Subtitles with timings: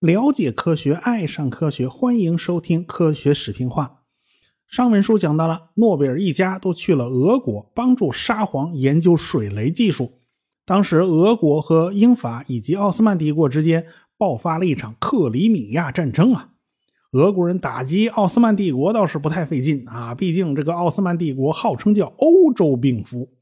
[0.00, 3.84] 了解科学，爱上科学，欢迎收听《科学史评话》。
[4.68, 10.20] 上文书讲到了，诺贝尔一家都去了俄国，帮助沙皇研究水雷技术。
[10.66, 13.86] 当时，俄国和英法以及奥斯曼帝国之间
[14.18, 16.50] 爆发了一场克里米亚战争啊。
[17.12, 23.33] 俄国人打击奥斯曼帝国倒是不太费劲啊，毕竟这个奥斯曼帝国号称叫欧洲病夫。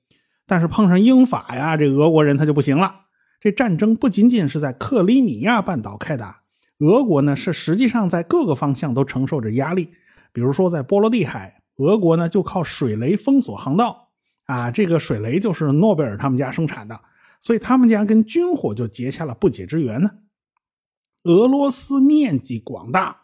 [0.53, 3.07] 但是碰上英法呀，这俄国人他就不行了。
[3.41, 6.43] 这战争不仅仅是在克里米亚半岛开打。
[6.81, 9.95] 俄国呢是实际上在各个方向都承受着压力，
[10.31, 14.11] 比如说在波罗的海，俄国呢就靠水雷封锁航道，
[14.45, 17.01] 啊，这个水雷就是诺贝尔他们家生产的，
[17.41, 20.11] 所以他们家跟军火就结下了不解之缘呢。
[21.23, 23.17] 俄罗斯面积广大，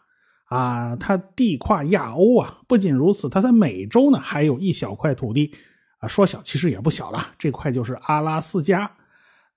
[0.45, 5.53] 啊，它地跨亚欧啊，不仅如此，它在美洲呢还有一小块土地，
[5.99, 8.91] 啊，说小其实也不小了，这块就是阿拉斯加。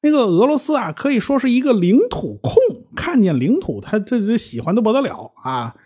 [0.01, 2.55] 那个俄罗斯啊，可以说是一个领土控，
[2.97, 5.77] 看见领土他这这喜欢的不得了啊！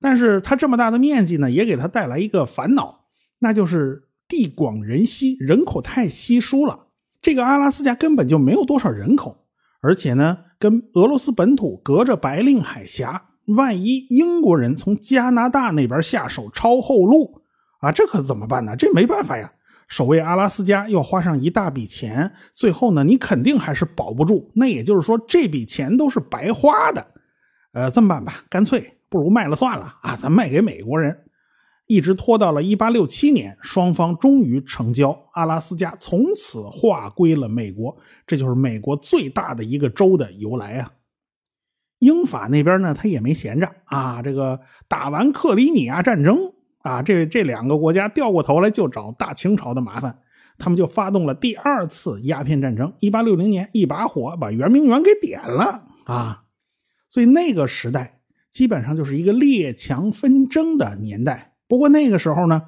[0.00, 3.04] 但是他这么大的面积呢，也给他带来一个烦恼，
[3.38, 6.86] 那就是地广人稀，人口太稀疏了。
[7.20, 9.44] 这个阿拉斯加根本就没有多少人口，
[9.82, 17.42] 而且呢，跟俄罗斯本土隔着白令海峡，万一英国人从加拿大那边下手抄后路
[17.80, 18.74] 啊，这可怎么办呢？
[18.74, 19.52] 这没办法呀。
[19.88, 24.50] 守卫阿拉斯加要花上一大笔钱，最后呢，你肯定还是保不住。
[24.54, 27.06] 那也就是说，这笔钱都是白花的。
[27.72, 30.16] 呃，这么办吧，干脆不如卖了算了啊！
[30.16, 31.16] 咱卖给美国人，
[31.86, 37.96] 一直拖到了1867年，双方终于成交，阿拉斯加从此划归了美国。
[38.26, 40.90] 这就是美国最大的一个州的由来啊。
[42.00, 46.52] 英法那边呢，他也没闲着啊，这个打完克里米亚战争。
[46.86, 50.18] 啊，这这两个国家掉过头来就找大清朝的麻烦，
[50.56, 52.92] 他们就发动了第二次鸦片战争。
[53.00, 56.44] 一八六零年，一把火把圆明园给点了啊！
[57.10, 58.20] 所以那个时代
[58.52, 61.54] 基本上就是一个列强纷争的年代。
[61.66, 62.62] 不过那个时候呢，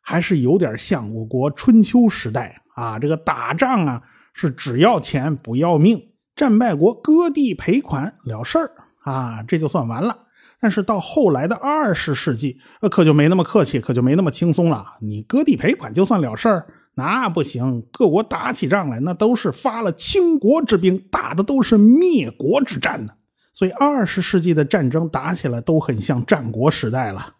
[0.00, 4.02] 还是有点像我国春秋时代啊，这个打仗啊
[4.32, 6.00] 是只要钱不要命，
[6.36, 8.70] 战败国割地赔款了事儿
[9.02, 10.18] 啊，这就算完了。
[10.64, 14.94] 但是到后来的二十世纪，呃，可就没那么客气，可就没那么轻松了。
[15.02, 17.86] 你割地赔款就算了事儿，那不行。
[17.92, 23.12] 各国打起仗来，那都是发了倾国之兵，打的都是灭国之战呢。
[23.52, 27.34] 所以二十世纪的战争打起来都很像战国时代了。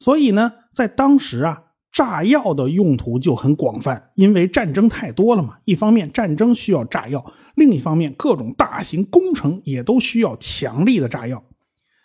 [0.00, 5.56] 所以呢，在当时啊，炸药的用途就很广泛，因为战争太多了嘛。
[5.66, 7.24] 一方面战争需要炸药，
[7.54, 11.40] 另一方面各种大型工程也都需要强力的炸药。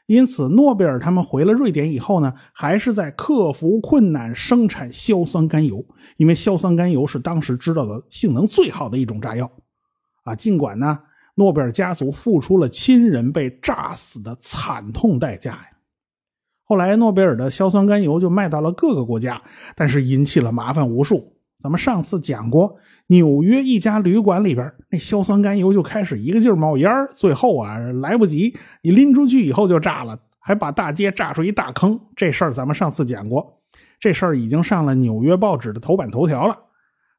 [0.07, 5.85] 因此，诺贝尔他们回了瑞典以后呢，还是在克服困难生产硝酸甘油，
[6.15, 9.51] 因为硝酸甘油是当时知道的性能最好的一种炸药。
[10.23, 10.97] 啊，尽管呢，
[11.35, 15.69] 诺贝尔家族付出了亲人被炸死的惨痛代价呀。
[16.63, 19.41] 后来，诺贝尔的硝酸甘油就卖到了各个国家，
[19.75, 21.36] 但是引起了麻烦无数。
[21.57, 31.99] 咱们上次讲过，纽约一家旅馆里边那硝酸甘油就开始一个劲儿冒烟最后啊来不及，你拎出去以后就炸了，还把大街炸出一大坑。
[32.15, 33.59] 这事儿咱们上次讲过，
[33.99, 36.55] 这事儿已经上了纽约报纸的头版头条了。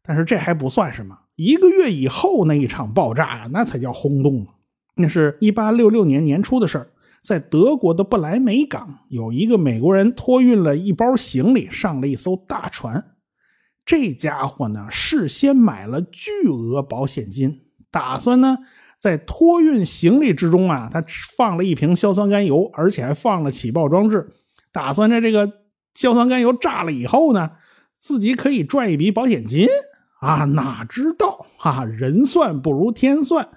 [0.04, 4.47] 但是这还不算什么，一个月以后那一场爆炸呀，那才叫轰动。
[4.94, 6.87] 那是一八六六年年初的事儿，
[7.22, 13.04] 在德国的不来梅港，有一个美国人托运了一包行李，上了一艘大船。
[13.88, 18.59] 这家伙呢，事先买了巨额保险金，打算呢
[18.99, 21.03] 在托运行李之中啊，他
[21.38, 24.34] 放了一瓶硝酸甘油，而且还放了起爆装置，
[24.72, 25.50] 打算在这个
[25.94, 27.53] 硝酸甘油炸了以后呢，
[27.97, 29.66] 自己可以赚一笔保险金
[30.21, 30.44] 啊！
[30.44, 33.48] 哪知道啊，人算不如天算，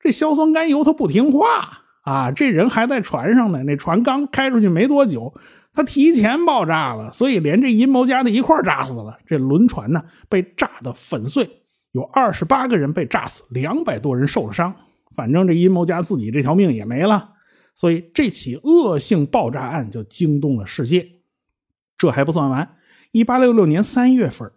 [0.00, 2.30] 这硝酸甘油它不听话啊！
[2.30, 5.34] 这人还在船上呢，那船刚开出去没多久。
[5.80, 9.18] 他提前爆炸了，所以连这阴谋家的一块炸死了。
[9.24, 11.48] 这轮船呢被炸得粉碎，
[11.92, 14.74] 有二十八个人被炸死，两百多人受了伤。
[15.16, 17.32] 反正这阴谋家自己这条命也没了。
[17.74, 21.08] 所以这起恶性爆炸案就惊动了世界。
[21.96, 22.76] 这还不算完，
[23.12, 24.52] 一八六六年三月份，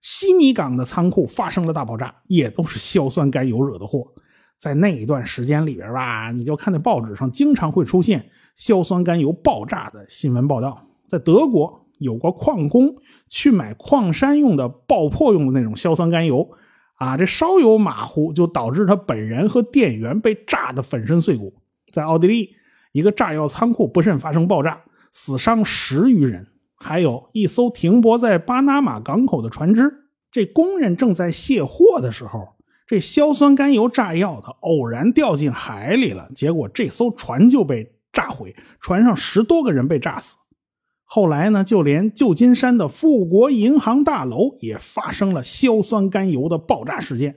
[0.00, 4.06] 悉尼港的仓库发生了大爆炸，也都是硝酸甘油惹的祸。
[4.58, 10.84] 在那一段时间里边吧，你就看那报纸上经常会出现硝酸甘油爆炸的新闻报道。
[11.06, 12.94] 在德国，有个矿工
[13.28, 16.50] 去买矿山用的爆破用的那种硝酸甘油，
[16.96, 21.54] 啊，这稍有马虎就导致他本人和店员被炸得粉身碎骨。
[21.92, 22.50] 在奥地利，
[22.92, 24.82] 一个炸药仓库不慎发生爆炸，
[25.12, 26.46] 死伤十余人。
[26.74, 29.92] 还有一艘停泊在巴拿马港口的船只。
[30.30, 32.46] 这工人正在卸货的时候，
[32.88, 40.36] 这硝酸甘油炸药它偶然掉进海里了，结果这艘船就被炸毁，船上十多个人被炸死。
[41.04, 47.36] 后来呢，就连旧金山的富国银行大楼也发生了硝酸甘油的爆炸事件。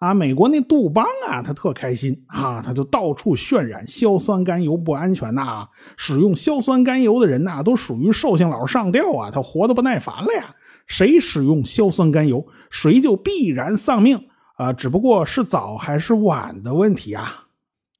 [0.00, 10.54] 啊，美国那杜邦啊，他特开心啊，他就到处渲染硝酸甘油不安全呐，使用硝酸甘油的人呐，都属于寿星佬上吊啊，他活得不耐烦了呀。
[10.86, 14.72] 谁使用硝酸甘油，谁就必然丧命啊！
[14.72, 17.46] 只不过是早还是晚的问题啊。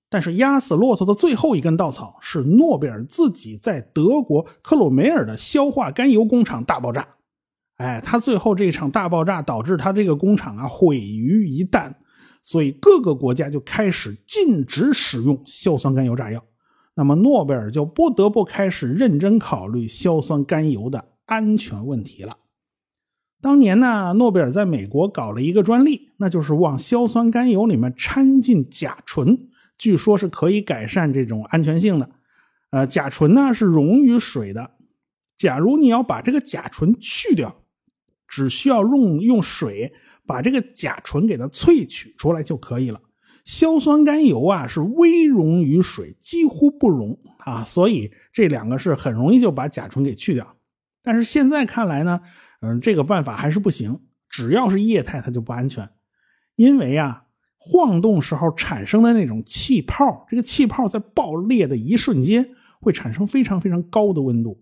[0.09, 7.07] 但是压死骆驼的最后一根稻草是诺贝尔自己在德国克鲁梅尔的硝化甘油工厂大爆炸。
[7.79, 11.93] 哎，他最后这场大爆炸导致他这个工厂啊毁于一旦，
[12.45, 16.41] 所以各个国家就开始禁止使用硝酸甘油炸药。
[16.95, 22.37] 那么诺贝尔就不得不开始认真考虑硝酸甘油的安全问题了。
[23.45, 29.39] 当年呢，诺贝尔在美国搞了一个专利，那就是往硝酸甘油里面掺进甲醇，
[29.77, 32.09] 据说是可以改善这种安全性的。
[32.71, 34.71] 呃，甲醇呢是溶于水的，
[35.37, 37.55] 假如你要把这个甲醇去掉，
[38.27, 39.93] 只需要用用水
[40.27, 42.99] 把这个甲醇给它萃取出来就可以了。
[43.45, 50.57] 硝酸甘油啊是微溶于水，几乎不溶啊，所以这两个是很容易就把甲醇给去掉。
[51.03, 52.23] 但是现在看来呢？
[52.65, 54.01] 嗯，这个办法还是不行。
[54.31, 55.89] 只要是液态，它就不安全，
[56.57, 57.27] 因为啊，
[57.59, 62.51] 晃动时候产生的那种气泡，这个气泡在爆裂的一瞬间
[62.81, 64.61] 会产生非常非常高的温度。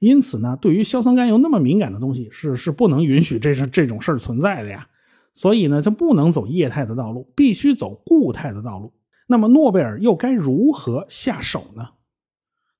[0.00, 4.86] 因此呢，对于硝酸甘油那么敏感的东西，是是不能允许这是这种事儿存在的呀。
[5.34, 8.92] 所以呢，就不能走液态的道路，必须走固态的道路。
[9.28, 11.88] 那么诺贝尔又该如何下手呢？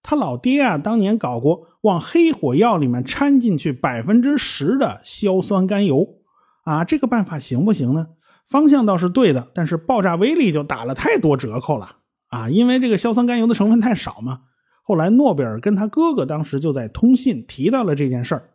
[0.02, 6.06] 他老爹啊，当年搞过往黑火药里面掺进去百分之十的硝酸甘油，
[6.64, 8.06] 啊，这个办法行不行呢？
[8.46, 11.96] 方向倒是对的，但是爆炸威力就打了太多折扣了
[12.28, 12.48] 啊！
[12.48, 14.40] 因为这个硝酸甘油的成分太少嘛。
[14.82, 18.50] 后来诺贝尔跟他哥哥当时就在通信提到了这件事儿，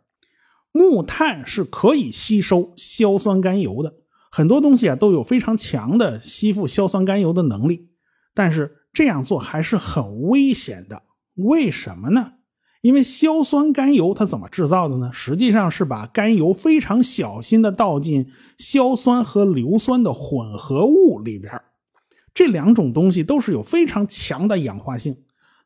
[0.72, 3.94] 木炭是可以吸收硝酸甘油的，
[4.32, 7.90] 很多东西啊都有非常强的吸附硝酸甘油的能力，
[8.34, 11.00] 但是这样做还是很危险的。
[11.34, 12.34] 为什么呢？
[12.82, 15.10] 因为硝酸甘油它怎么制造的呢？
[15.12, 21.50] 实际上是把甘油非常小心的倒进硝酸和硫酸的混合物里边，
[22.34, 25.16] 这两种东西都是有非常强的氧化性。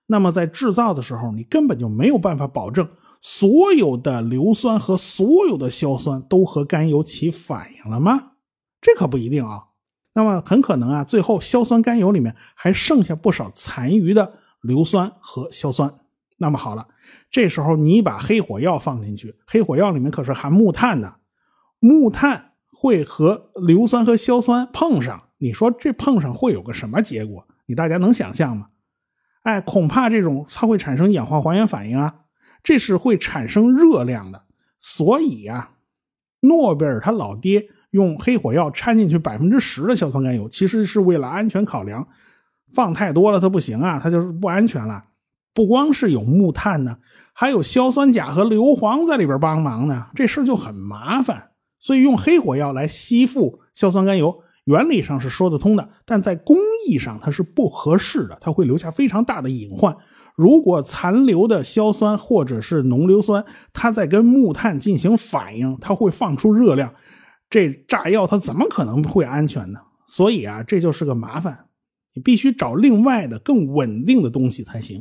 [0.06, 2.88] 那么在制造的时候，你根本就没有办法保证
[3.20, 8.32] 所有的硫酸和所有的硝酸都和甘油起反应了吗？
[8.80, 9.64] 这可不一定啊。
[10.14, 14.34] 那么很可能啊，最后硝酸甘油里面还剩下不少残余的。
[14.60, 15.92] 硫酸和硝酸，
[16.36, 16.88] 那么好了，
[17.30, 21.16] 这时候你把黑火药放进去，黑火药里面可是含木炭的，
[21.78, 27.46] 木炭会和硫酸和硝酸碰上，你说这碰上会有个什么结果？
[27.66, 28.68] 你大家能想象吗？
[29.42, 32.22] 哎，恐怕这种它会产生氧化还原反应啊，
[32.62, 34.44] 这是会产生热量的。
[34.80, 35.70] 所以呀，
[36.40, 42.06] 诺贝尔他老爹用黑火药掺进去百分之十的硝酸甘油，其实是为了安全考量。
[42.72, 45.02] 放太多了，它不行啊，它就是不安全了。
[45.54, 46.96] 不光是有木炭呢，
[47.32, 51.50] 还有硝酸钾和硫磺在里边帮忙呢，这事就很麻烦。
[51.80, 59.96] 所以用黑火药来吸附硝酸甘油，原理上是说得通的，但在工艺上它是不合适的，它会留下非常大的隐患。
[60.36, 66.92] 如果残留的硝酸或者是浓硫酸，它在跟木炭进行反应，它会放出热量，
[67.50, 69.80] 这炸药它怎么可能会安全呢？
[70.06, 71.66] 所以啊，这就是个麻烦。
[72.18, 75.00] 你必须找另外的更稳定的东西才行。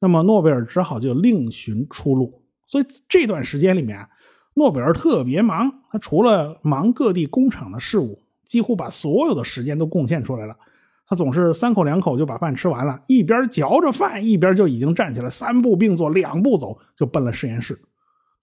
[0.00, 2.42] 那么诺贝尔只好就另寻出路。
[2.66, 4.08] 所以这段时间里面啊，
[4.54, 5.70] 诺贝尔特别忙。
[5.90, 10.56] 他除了忙各地工厂的事务，几乎把所有的时间都贡献出来了。
[11.06, 17.78] 他总是三口两口就把饭吃完了，一边嚼着饭，一边就已经站起来，三步并作两步走，就奔了实验室。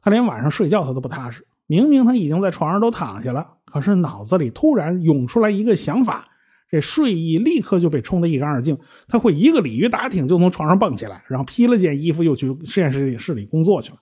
[0.04, 1.44] 他连晚上睡觉他都不踏实。
[1.66, 6.28] 明明他已经在床上都躺下了，可是脑子里突然涌出来一个想法。
[6.70, 14.00] 这睡意立刻就被冲得一干二净，他会一个鲤鱼打挺就从床上蹦起来，然后披了件衣服又去实验室里室里工作去了。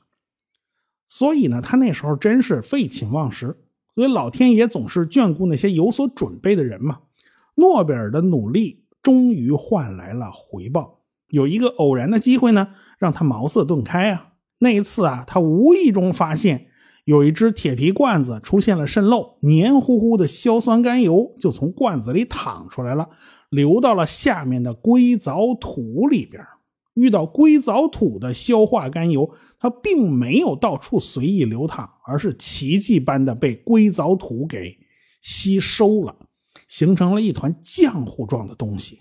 [1.10, 3.58] 所以呢，他那时候真是废寝忘食。
[3.96, 7.00] 所以老天爷总是眷顾那些有所准备的人嘛。
[7.56, 14.30] 诺贝尔的努力终于换来了回报，有一个偶然的机会呢，让他茅塞顿开啊。
[14.60, 16.70] 那一次啊，他无意中发现。
[17.06, 23.10] 有一只铁皮罐子出现了渗漏，黏糊糊的硝酸甘油就从罐子里淌出来了，
[23.50, 26.42] 流到了下面的硅藻土里边。
[26.94, 29.30] 遇到硅藻土的硝化甘油，
[29.60, 34.78] 它并没有到处随意流淌，而是奇迹般的被硅藻土给
[35.24, 36.16] 吸收了，
[36.68, 39.00] 形成了一团浆糊状的东西。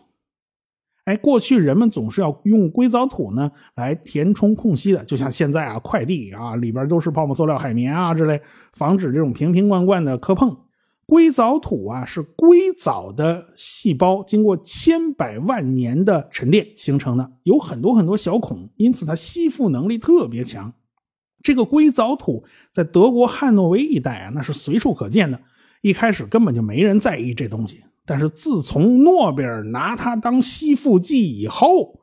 [1.05, 8.41] 哎，过去人们总是要用硅藻土呢来填充空隙的，就像现在啊，快递啊里边都是泡沫塑料、海绵啊之类，
[8.73, 10.57] 防止这种瓶瓶罐罐的磕碰。
[11.05, 20.73] 硅藻土啊是硅藻的细胞经过千百万年的沉淀形成的，有很多很多小孔，因此它吸附能力特别强。
[21.43, 25.39] 这个硅藻土在德国汉诺威一带啊，那是随处可见的。
[25.81, 27.83] 一开始根本就没人在意这东西。
[28.05, 32.01] 但是自从诺贝尔拿它当吸附剂以后，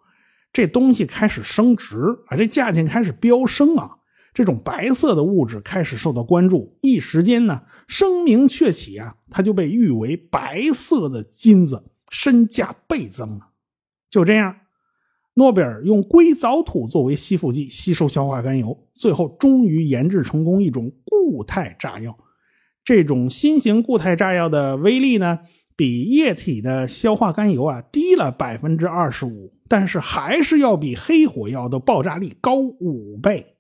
[0.54, 3.92] 这东西开始升值啊，这价钱开始飙升啊，
[4.34, 13.50] 这种白色的物质开始受到关注，一时间呢声名鹊起啊，它就被誉为白色的金子，身价倍增了。
[14.10, 14.56] 就这样，
[15.34, 22.16] 诺贝尔用硅藻土作为吸附剂吸收硝化甘油，最后终于研制成功一种固态炸药。
[22.84, 25.40] 这种新型固态炸药的威力呢？
[25.80, 33.56] 比液体的硝化甘油啊低了百分之二十五，但是还是要比黑火药的爆炸力高五倍。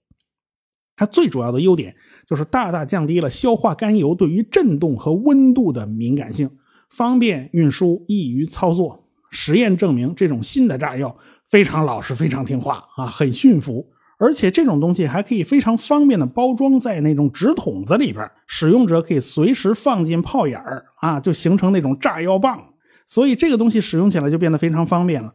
[0.98, 1.96] 它最主要的优点
[2.28, 6.52] 就是大大降低了硝化甘油对于震动和温度的敏感性，
[6.90, 9.08] 方便运输，易于操作。
[9.32, 13.90] 实验证明，这种新的炸药非常老实，非常听话啊，很驯服。
[14.20, 22.62] 而且这种东西还可以非常方便的包装在那种纸筒子里边，使用者可以随时放进炮眼儿啊，就形成那种炸药棒。
[23.08, 25.34] 所以这个东西使用起来就变得非常方便了。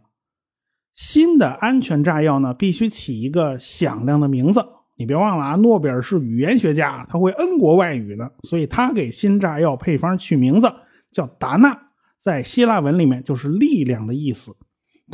[0.95, 4.65] 新的安全炸药呢，必须起一个响亮的名字。
[4.97, 10.73] 你别忘了啊，诺贝尔是语言学家，他会 N 国外语的，所以他给新炸药配方取名字
[11.11, 11.77] 叫达纳，
[12.23, 14.55] 在希腊文里面就是力量的意思。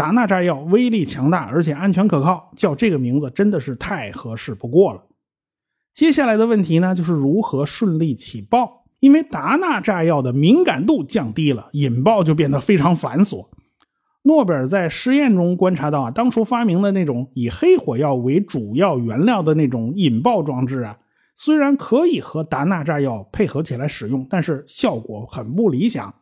[0.00, 5.02] 达纳炸药威力强大，而且安全可靠，叫这个名字真的是太合适不过了。
[5.92, 8.85] 接下来的问题呢，就是如何顺利起爆？
[9.00, 13.49] 因为达纳炸药的敏感度降低了，引爆就变得非常繁琐。
[14.23, 20.97] 诺贝尔在实验中观察到啊，当初发明的那种以黑火药为主要原料的那种引爆装置啊，
[21.35, 26.14] 虽然可以和达纳炸药配合起来使用，但是效果很不理想。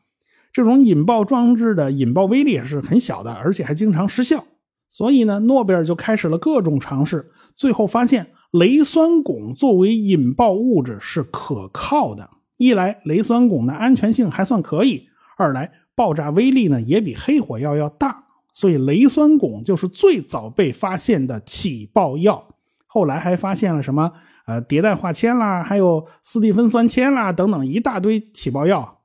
[0.53, 4.45] 这种引爆装置的引爆威力也是很小的，而且还经常失效。
[4.91, 12.31] 所以呢，诺贝尔就开始了各种尝试，最后发现雷酸汞作为引爆物质是可靠的。
[12.57, 15.03] 一来，雷酸汞的安全性还算可以；
[15.37, 18.25] 二来，爆炸威力呢也比黑火药要大。
[18.53, 22.43] 所以，雷酸汞就是最早被发现的起爆药。
[22.87, 24.11] 后来还发现了什么？
[24.47, 28.98] 呃，迭代化铅啦，还有斯蒂芬酸铅啦，等等一大堆起爆药。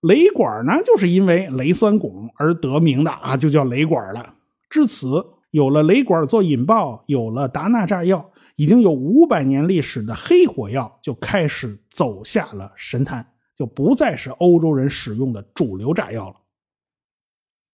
[0.00, 4.34] 雷管呢，就是因为雷酸汞而得名的啊，就叫雷管了。
[4.70, 13.26] 至此，有了雷管做引爆，有了达纳炸药，已经有五百年历史的黑火药就开始走下了神坛，
[13.56, 16.36] 就不再是欧洲人使用的主流炸药了。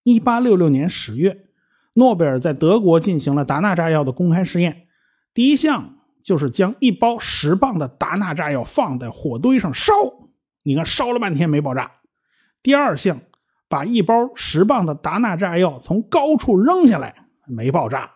[0.02, 1.47] 一八六六年十月，
[1.95, 4.88] 诺贝尔在德国进行了达纳炸药的公开试验，
[5.33, 9.92] 第一项就是将一包十磅的达纳炸药放在火堆上烧，
[10.62, 11.92] 你看烧了半天没爆炸。
[12.67, 13.21] 第二项，
[13.69, 17.15] 把一包十磅的达纳炸药从高处扔下来，
[17.47, 18.11] 没爆炸。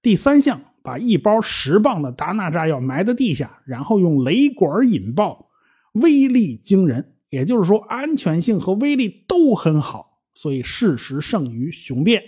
[0.00, 5.48] 第三项，把一包十磅的达纳炸药埋在地下，然后用雷管引爆，
[5.94, 7.14] 威力惊人。
[7.30, 10.20] 也就是说，安全性和威力都很好。
[10.36, 12.22] 所以事实胜于雄辩。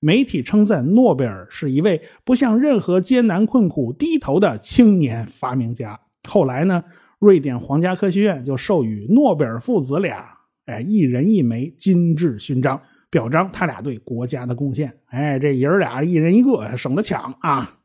[0.00, 6.00] 媒体称赞诺贝尔是一位不向任何艰难困苦低头的青年发明家。
[6.28, 6.82] 后来呢，
[7.20, 10.41] 瑞典皇家科学院就授予诺贝尔父子俩。
[10.66, 15.00] 哎，一人一枚金质勋章，表彰他俩对国家的贡献。
[15.06, 17.80] 哎，这爷儿俩一人一个，省得抢啊。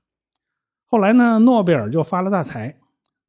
[0.85, 2.77] 后来呢，诺贝尔就发了大财，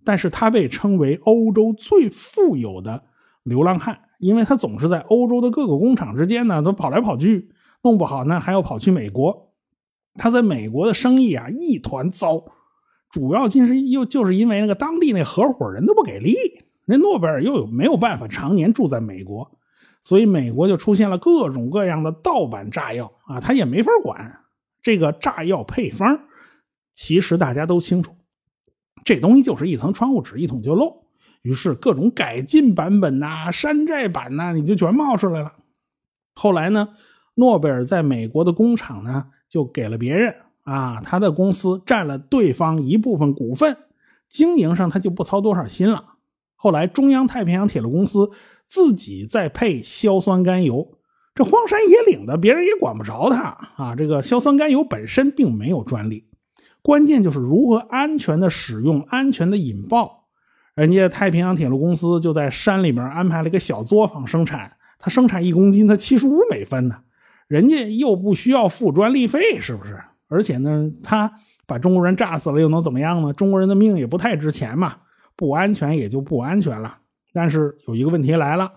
[0.04, 3.04] 但是他被称为欧洲最富有的
[3.42, 7.50] 流浪汉，因为他总是在欧洲的各个工厂之间呢都跑来跑去，
[7.82, 9.52] 弄不好呢还要跑去美国。
[10.14, 12.44] 他在美国的生意啊一团糟，
[13.10, 16.34] 主要就是又就是因为那个当地那合伙人都不给力。
[16.90, 19.58] 那诺贝尔又有没有办法常年住在美国，
[20.00, 24.40] 所以美国就出现了各种各样的盗版炸药啊，他也没法管
[24.80, 26.18] 这个炸药配方。
[26.94, 28.16] 其实大家都清楚，
[29.04, 31.04] 这东西就是一层窗户纸，一捅就漏。
[31.42, 35.52] 于是各种改进版本呐、山寨版呐，你就全冒出来了。
[36.34, 36.88] 后来呢，
[37.34, 43.76] 诺贝尔在美国的工厂呢，就给了别人啊，他的公司占了对方一部分股份，
[44.26, 46.14] 经营上他就不操多少心了。
[46.60, 48.32] 后来，中央太平洋铁路公司
[48.66, 50.98] 自己再配硝酸甘油，
[51.32, 53.94] 这荒山野岭的，别人也管不着他啊。
[53.94, 56.26] 这个硝酸甘油本身并没有专利，
[56.82, 60.24] 关键就是如何安全的使用、安全的引爆。
[60.74, 66.96] 人家太平洋铁路公司就在山里面安排了一个小作坊生产，它生产一公斤才七十五美分呢，
[67.46, 69.96] 人家又不需要付专利费，是不是？
[70.28, 71.32] 而且呢，他
[71.66, 73.32] 把中国人炸死了又能怎么样呢？
[73.32, 74.96] 中国人的命也不太值钱嘛，
[75.38, 76.98] 不安全也就不安全了。
[77.32, 78.70] 但是有一个问题来了。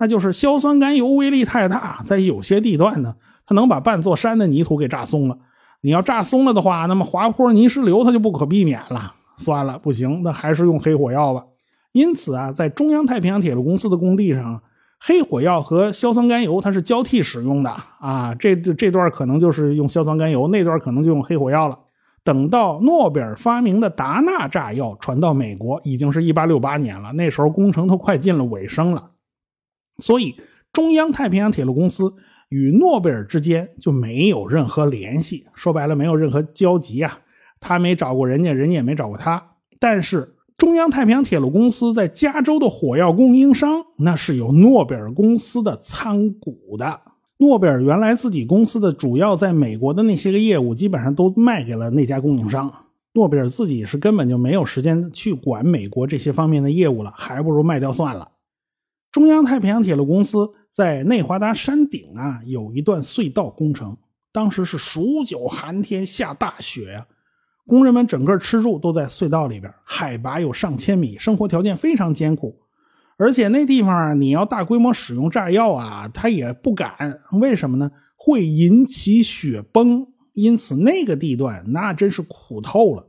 [0.00, 5.36] 那就是硝酸甘油威力太大，在有些地段呢，它能把半座山的泥土给炸松了。
[5.80, 9.12] 你要炸松了的话，那么滑坡泥石流它就不可避免了。
[9.38, 11.44] 算了，不行，那还是用黑火药吧。
[11.90, 14.62] 因此啊，在中央太平洋铁路公司的工地上，
[15.00, 18.32] 黑火药和硝酸甘油它是交替使用的啊。
[18.36, 21.76] 这这段可能就是用硝酸甘油，那段可能就用黑火药了。
[22.28, 29.12] 等到诺贝尔发明的达纳炸药传到美国，已经是一八六八年了，那时候工程都快进了尾声了。
[30.02, 30.36] 所以，
[30.70, 32.12] 中央太平洋铁路公司
[32.50, 37.20] 与诺贝尔之间就没有任何联系，说白了，没有任何交集啊。
[37.60, 39.42] 他没找过人家，人家也没找过他。
[39.80, 47.00] 但是，中央太平洋铁路公司在加州的火药供应商，那是有诺贝尔公司的参股的。
[47.38, 52.72] 诺贝尔原来自己公司的主要在美国的那些个业务，基本上都卖给了那家供应商。
[53.14, 58.32] 诺贝尔自己是根本就没有时间去管美国这些方面的业务了，还不如卖掉算了。
[59.12, 63.96] 中央太平洋铁路公司在内华达山顶啊，有一段隧道工程。
[64.32, 67.06] 当时是数九寒天，下大雪呀，
[67.66, 72.60] 工人们整个吃住都在隧道里边，海拔有上千米，生活条件非常艰苦。
[73.18, 77.20] 而且那地方你要大规模使用炸药啊，他也不敢。
[77.40, 77.90] 为什么呢？
[78.16, 80.06] 会引起雪崩。
[80.34, 83.08] 因此那个地段那真是苦透了。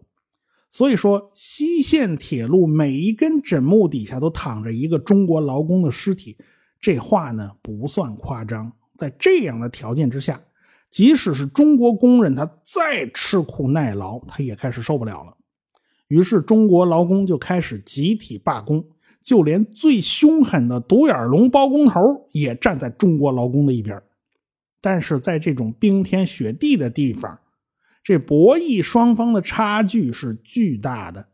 [0.71, 6.35] 所以说，西线铁路每一根枕木底下都躺着一个中国劳工的尸体，
[6.81, 8.71] 这话呢不算夸张。
[8.97, 10.41] 在这样的条件之下，
[10.89, 15.37] 即使是中国工人，他再吃苦耐劳，他也开始受不了了。
[16.07, 18.83] 于是，中国劳工就开始集体罢工，
[19.29, 24.01] 就连最凶狠的独眼龙包工头也站在中国劳工的一边。
[24.81, 27.39] 但是在这种冰天雪地的地方，
[28.03, 31.27] 这博弈双方的差距是巨大的，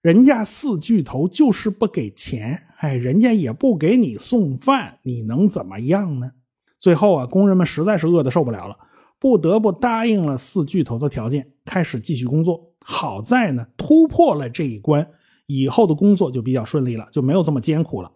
[0.00, 6.30] 人家四巨头就是不给钱，哎，人家也不给你送饭，你能怎么样呢？
[6.78, 8.78] 最后啊，工人们实在是饿得受不了了，
[9.18, 12.72] 不得不答应了四巨头的条件，开始继续工作。
[12.78, 15.10] 好在呢，突破了这一关，
[15.48, 18.12] 以后的工作就比较顺利了，就没有这么艰苦了。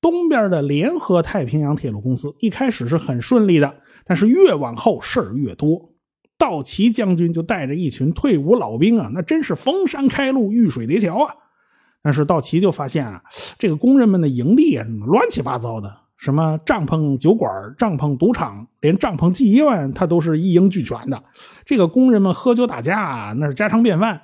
[0.00, 5.90] 东边的联合太平洋铁路公司一开始是很顺利的，但是越往后事儿越多。
[6.36, 11.34] 道奇将军就带着一群退伍老兵啊，那真是逢山开路，遇水叠桥啊。
[12.02, 13.22] 但是道奇就发现啊，
[13.58, 21.22] 这个工人们的营地啊，乱七八糟的，什么帐篷、酒馆、帐篷、赌场，连帐篷妓院，他都是一应俱全的。
[21.64, 24.20] 这个工人们喝酒打架，那是家常便饭，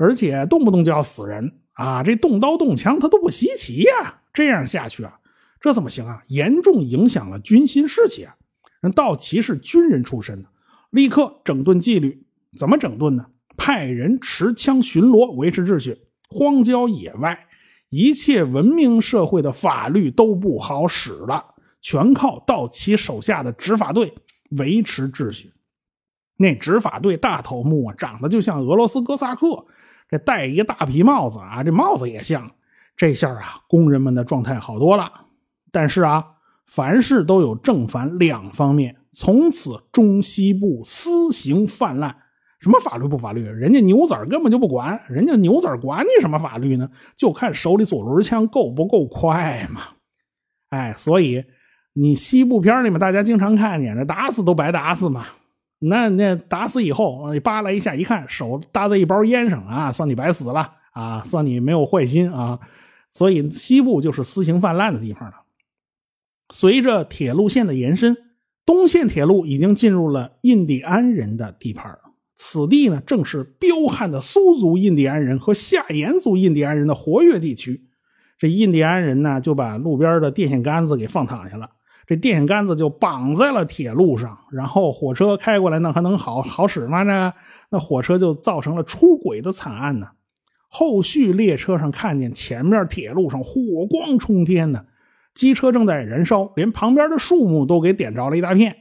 [0.00, 4.22] 而且动不动就要死人啊，这动刀动枪他都不稀奇呀。
[4.32, 5.20] 这样下去啊，
[5.60, 6.22] 这怎么行啊？
[6.28, 8.34] 严重影响了军心士气啊。
[8.80, 10.48] 人道奇是军人出身的。
[10.88, 12.24] 立刻整顿纪律，
[12.56, 13.26] 怎么整顿呢？
[13.58, 16.00] 派人持枪巡逻，维持秩序。
[16.30, 17.46] 荒郊野外，
[17.90, 21.44] 一切文明社会的法律都不好使了，
[21.82, 24.14] 全靠道奇手下的执法队
[24.52, 25.52] 维持秩序。
[26.38, 29.66] 那执法队大头目啊，长得就像俄罗斯哥萨克，
[30.10, 32.50] 这戴一大皮帽子啊，这帽子也像。
[32.96, 35.10] 这下啊，工人们的状态好多了。
[35.72, 36.26] 但是啊，
[36.66, 38.96] 凡事都有正反两方面。
[39.12, 42.14] 从此中西部私刑泛滥，
[42.58, 43.42] 什么法律不法律？
[43.42, 46.88] 人家牛仔根本就不管，人家牛仔管你什么法律呢？
[47.16, 49.80] 就看手里左轮枪够不够快嘛。
[50.68, 51.44] 哎，所以
[51.94, 55.24] 你西部片里面大家经常看见，这打死都白打死嘛。
[55.80, 62.60] 那那打死以后，扒拉一下一看，手搭在一包烟上啊，算你白死了啊，算你没有坏心啊。
[63.10, 65.42] 所以西部就是私刑泛滥的地方了。
[66.50, 68.16] 随着铁路线的延伸。
[68.66, 71.98] 东线铁路已经进入了印第安人的地盘
[72.36, 77.80] 此地呢正是彪悍的苏族印第安人和夏延族印第安人的活跃地区。
[78.38, 81.68] 这印第安人呢就把路边的电线杆子给放躺下了，
[82.10, 87.04] 这电线杆子就绑在了铁路上，然后火车开过来那还能好好使吗？
[87.04, 87.32] 呢？
[87.68, 90.08] 那火车就造成了出轨的惨案呢。
[90.66, 94.86] 后续列车上看见前面铁路上火光冲天呢。
[95.34, 98.79] 机车正在燃烧，连旁边的树木都给点着了一大片。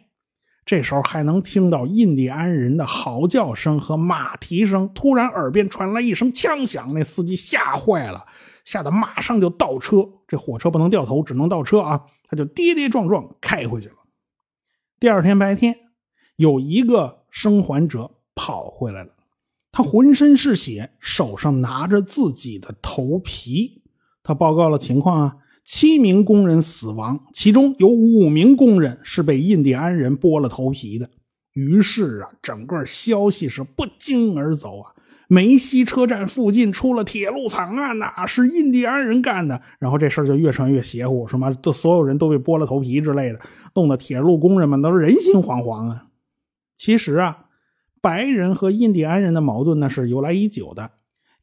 [0.66, 4.88] 这时候还能听到印第安人的嚎叫声和马蹄声。
[4.94, 8.26] 突然，耳边传来一声枪响，那司机吓坏了，
[8.64, 10.08] 吓得马上就倒车。
[10.28, 12.02] 这火车不能掉头，只能倒车啊！
[12.28, 13.96] 他就跌跌撞撞开回去了。
[15.00, 15.76] 第二天白天，
[16.36, 19.10] 有一个生还者跑回来了，
[19.72, 23.82] 他浑身是血，手上拿着自己的头皮。
[24.22, 25.38] 他报告了情况啊，
[25.72, 31.08] 七名工人死亡，其中有五名工人是被印第安人剥了头皮的。
[31.54, 34.92] 于是啊，整个消息是不胫而走啊。
[35.28, 39.62] 梅西车站附近出了铁路惨案呐，是印第安人干的。
[39.78, 43.40] 然后这事儿就越传越邪乎，什么都所有人都被剥了头皮之类的，
[43.76, 46.08] 弄得铁路工人们都人心惶惶啊。
[46.76, 47.46] 其实啊，
[48.02, 50.94] 白人和印第安人的矛盾呢是由来已久的。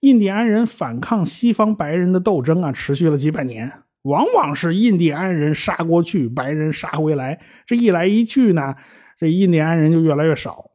[0.01, 3.71] 印第安人反抗西方白人的斗争啊，持续了几百年，
[4.07, 8.75] 往往是印第安人杀过去，白人杀回来，这一来一去呢，
[9.19, 10.71] 这印第安人就越来越少。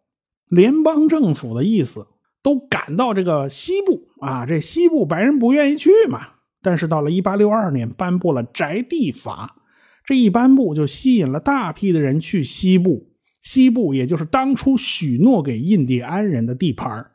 [0.49, 2.07] 联邦政府的意思。
[2.43, 6.21] 都赶到这个西部啊，这西部白人不愿意去嘛。
[6.63, 9.57] 但是到了1862年，颁布了宅地法，
[10.03, 13.11] 这一颁布就吸引了大批的人去西部。
[13.43, 17.11] 西部也就是当初许诺给印第安人的地盘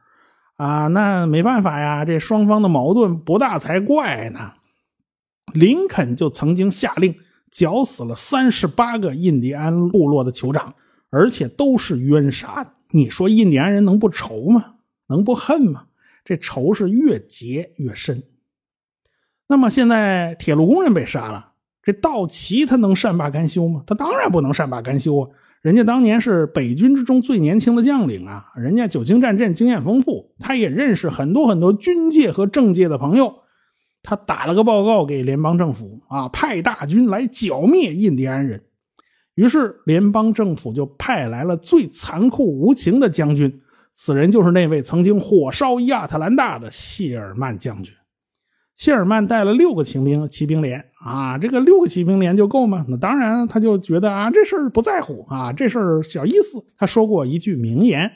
[0.59, 0.87] 啊。
[0.87, 4.53] 那没办法呀，这双方的矛盾不大才怪呢。
[5.53, 7.15] 林肯就曾经下令
[7.51, 10.75] 绞死了三十八个印第安部落的酋长，
[11.11, 12.71] 而且都是冤杀的。
[12.91, 14.75] 你说印第安人能不愁吗？
[15.09, 15.87] 能不恨吗？
[16.25, 18.23] 这仇是越结越深。
[19.49, 23.85] 那么现在铁路工人被杀了，这道奇他能善罢甘休吗？
[23.87, 25.31] 他当然不能善罢甘休啊！
[25.63, 33.33] 人家当年是北军之中最年轻的将领啊，人家久经战阵，经验丰富，他也认识很多很多军界和政界的朋友。
[34.07, 38.63] 他打了个报告给联邦政府啊，派大军来剿灭印第安人。
[39.35, 43.61] 于是联邦政府就派来了最残酷无情的将军。
[43.93, 47.93] 此人就是那位曾经火烧亚特兰大的谢尔曼将军。
[48.77, 52.85] 谢尔曼带了六个骑兵骑兵连啊，这个六个骑兵连就够吗？
[52.89, 56.65] 那当然，他就觉得啊，这事儿不在乎啊，这事儿小意思。
[56.77, 58.11] 他说过一句名言：“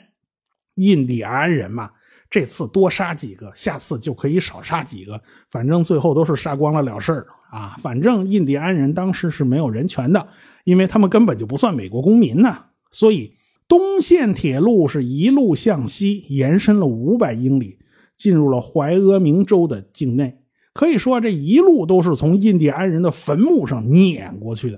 [0.75, 1.89] 印第安人嘛，
[2.31, 7.75] 这次多杀几个，下次就可以少杀几个，反正最后都是杀光了了事儿啊。
[7.77, 10.27] 反正印第安人当时是没有人权的，
[10.63, 12.57] 因为他们根本就不算美国公民呢，
[12.89, 13.35] 所以。”
[13.67, 17.79] 东线铁路是一路向西延伸了五百英里，
[18.17, 20.39] 进入了怀俄明州的境内。
[20.73, 24.77] 可以说，这一路都是从印第安人的坟墓上碾过去的。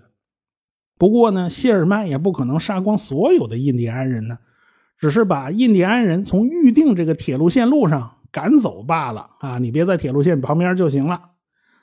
[1.00, 4.38] 不过呢，谢尔曼也不可能杀光所有的印第安人呢，
[5.04, 9.32] 只是把印第安人从预定这个铁路线路上赶走罢了。
[9.42, 11.20] 啊，你别在铁路线旁边就行了。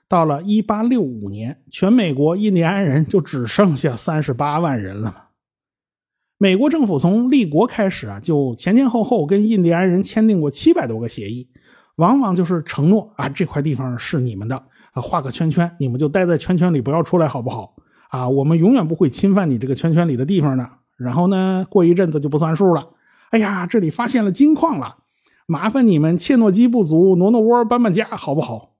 [0.09, 5.25] 到了一八六五年，全美国印第安人就只剩下三十八万人了。
[6.39, 11.47] 美国政府从立国开始啊，就前前后后跟印第安人签订过七百多个协议，
[11.97, 14.57] 往往就是承诺啊，这块地方是你们的
[14.93, 17.75] 啊，画个圈圈，你们就待在圈圈里，不要出来，好不好？
[18.09, 20.67] 啊，我们永远不会侵犯你这个圈圈里的地方的。
[20.97, 22.89] 然后呢，过一阵子就不算数了。
[23.31, 24.99] 哎呀，这里发现了金矿了，
[25.47, 28.75] 麻烦你们切诺基部族挪挪窝，搬搬家，好不好？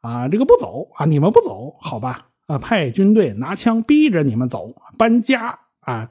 [0.00, 2.28] 啊，这个不走啊，你们不走，好吧？
[2.46, 6.10] 啊，派军队拿枪逼着你们走，搬家啊。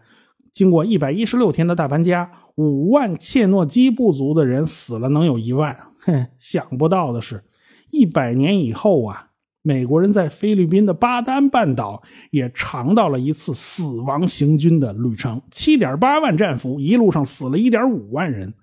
[0.54, 5.78] 经过一百一十六天的大搬家，五万切诺基部族的人死了，能有一万。
[6.02, 7.46] 哼，想不到的是，
[7.90, 9.30] 一百年以后啊，
[9.64, 15.42] 美国人在菲律宾的巴丹半岛也尝到了一次死亡行军的旅程。
[15.52, 18.54] 七点八万战俘，一路上死了一点五万人。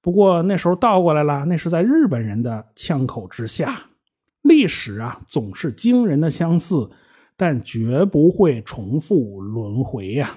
[0.00, 3.76] 不过那时候倒过来了，那是在日本人的枪口之下。
[4.42, 6.88] 历史啊，总是惊人的相似，
[7.36, 10.36] 但绝不会重复轮回呀。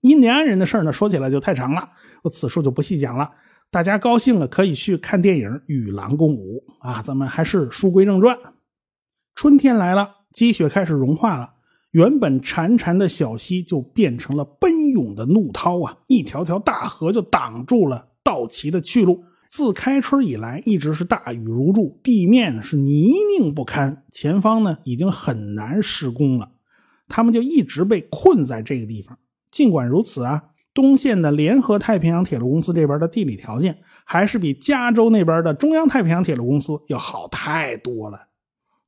[0.00, 1.90] 印第安人的事儿呢，说起来就太长了，
[2.22, 3.30] 我此处就不细讲了。
[3.70, 7.00] 大家高兴了可以去看电影《与狼共舞》啊。
[7.02, 8.36] 咱们还是书归正传。
[9.36, 11.52] 春天来了，积雪开始融化了，
[11.90, 15.98] 原本潺潺的小溪就变成了奔涌的怒涛啊！
[16.06, 19.22] 一条条大河就挡住了道奇的去路。
[19.46, 26.52] 自开春以来，一直是大雨如注，地面是泥泞不堪，前方呢已经很难施工了，
[27.06, 29.18] 他们就一直被困在这个地方。
[29.50, 38.18] 尽管如此啊，东线的联合太平洋铁路公司这边的地理条件还是比加州那边的中央太平洋铁路公司要好太多了。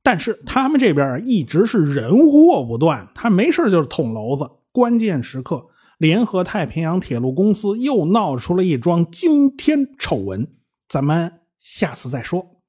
[0.01, 4.49] 但是他们这边一直是人祸不断，他没事就是捅娄子。
[4.71, 5.65] 关键时刻，
[5.97, 10.47] 联合太平洋铁路公司又闹出了一桩惊天丑闻。
[10.87, 12.61] 咱们下次再说。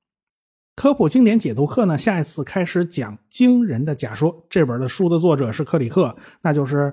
[0.77, 4.47] 科普经典解读课呢，下一次开始讲惊人的假说。
[4.49, 6.93] 这本的书的作者是克里克，那就是。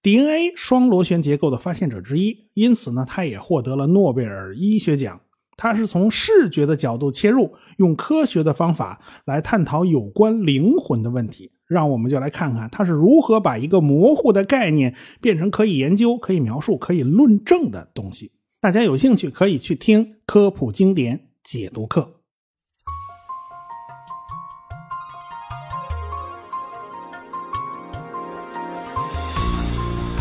[0.00, 5.20] DNA 双螺旋结构的发现者之一，因此呢，他也获得了诺贝尔医学奖。
[5.58, 18.30] 他是从视觉的角度切入，用科学的方法来探讨有关灵魂的问题，让我们就来看看他是如何把一个模糊的概念变成可以研究、可以描述、可以论证的东西。
[18.60, 22.14] 大家有兴趣可以去听科普经典解读课。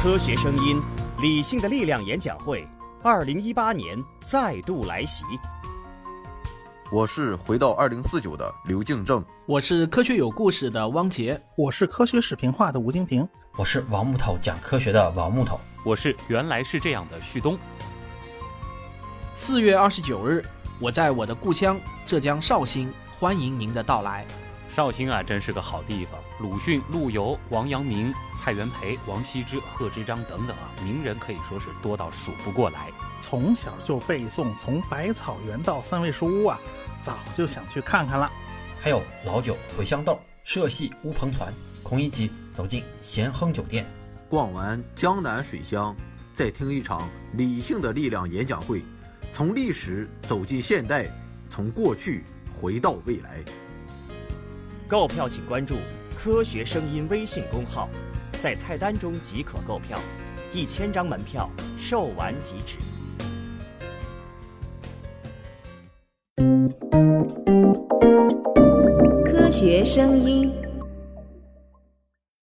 [0.01, 0.81] 科学声音，
[1.21, 2.65] 理性的力量演讲会，
[3.07, 5.23] 二零一八年再度来袭。
[6.91, 17.57] 我是回到二零四九的刘敬正，我是科学有故事的汪杰，我是科学史评化的吴京平，我是王木头讲科学的王木头，我是原来是这样的旭东。
[19.37, 20.43] 四月二十九日，
[20.77, 24.27] 我在我的故乡浙江绍兴，欢迎您的到来。
[24.77, 26.21] 绍兴啊，真是个好地方。
[26.39, 32.91] 鲁迅、陆游、王阳明、蔡元培、王羲之、贺知章等等啊，名人可以说是多到数不过来。
[33.19, 36.59] 从小就背诵，从百草园到三味书屋啊，
[37.01, 38.31] 早就想去看看了。
[38.79, 43.83] 还有老酒、茴香豆、社戏、乌篷船，孔乙己走进咸亨酒店，
[44.29, 45.95] 逛完江南水乡，
[46.33, 48.83] 再听一场理性的力量演讲会，
[49.31, 51.11] 从历史走进现代，
[51.49, 52.23] 从过去
[52.61, 53.43] 回到未来。
[54.89, 55.75] 购票请关注
[56.17, 57.89] “科学声音”微信公号，
[58.39, 59.99] 在菜单中即可购票，
[60.53, 62.77] 一千张门票售完即止。
[69.25, 70.66] 科学声音。